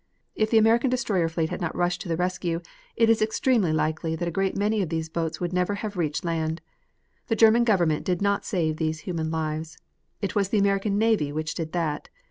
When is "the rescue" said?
2.09-2.61